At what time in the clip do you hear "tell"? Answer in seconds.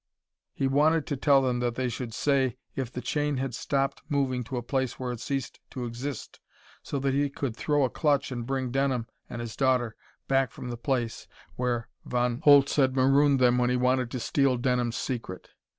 1.15-1.43